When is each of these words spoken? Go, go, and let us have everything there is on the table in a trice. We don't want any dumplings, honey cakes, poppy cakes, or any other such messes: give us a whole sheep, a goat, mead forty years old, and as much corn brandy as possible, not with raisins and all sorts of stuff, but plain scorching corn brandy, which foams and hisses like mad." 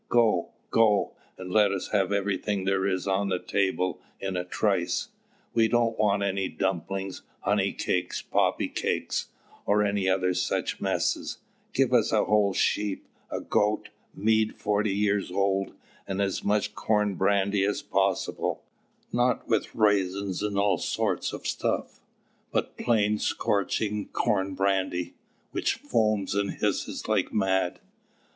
Go, 0.09 0.49
go, 0.71 1.13
and 1.37 1.51
let 1.51 1.71
us 1.71 1.89
have 1.89 2.11
everything 2.11 2.65
there 2.65 2.87
is 2.87 3.07
on 3.07 3.29
the 3.29 3.37
table 3.37 4.01
in 4.19 4.35
a 4.35 4.43
trice. 4.43 5.09
We 5.53 5.67
don't 5.67 5.95
want 5.99 6.23
any 6.23 6.49
dumplings, 6.49 7.21
honey 7.41 7.71
cakes, 7.71 8.19
poppy 8.19 8.67
cakes, 8.67 9.27
or 9.63 9.83
any 9.83 10.09
other 10.09 10.33
such 10.33 10.81
messes: 10.81 11.37
give 11.71 11.93
us 11.93 12.11
a 12.11 12.23
whole 12.23 12.55
sheep, 12.55 13.05
a 13.29 13.39
goat, 13.41 13.89
mead 14.15 14.55
forty 14.55 14.89
years 14.91 15.29
old, 15.29 15.75
and 16.07 16.19
as 16.19 16.43
much 16.43 16.73
corn 16.73 17.13
brandy 17.13 17.63
as 17.63 17.83
possible, 17.83 18.63
not 19.13 19.47
with 19.47 19.75
raisins 19.75 20.41
and 20.41 20.57
all 20.57 20.79
sorts 20.79 21.31
of 21.31 21.45
stuff, 21.45 21.99
but 22.51 22.75
plain 22.75 23.19
scorching 23.19 24.07
corn 24.07 24.55
brandy, 24.55 25.13
which 25.51 25.75
foams 25.75 26.33
and 26.33 26.53
hisses 26.53 27.07
like 27.07 27.31
mad." 27.31 27.79